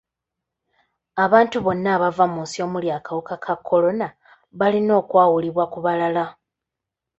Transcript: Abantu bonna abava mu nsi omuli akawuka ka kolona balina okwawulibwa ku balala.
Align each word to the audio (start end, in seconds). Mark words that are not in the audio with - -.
Abantu 1.25 1.57
bonna 1.65 1.89
abava 1.95 2.25
mu 2.33 2.39
nsi 2.45 2.57
omuli 2.65 2.87
akawuka 2.97 3.35
ka 3.43 3.55
kolona 3.67 4.07
balina 4.59 4.91
okwawulibwa 5.01 5.65
ku 5.73 5.79
balala. 5.85 6.25